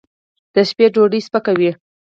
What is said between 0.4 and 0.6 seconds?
د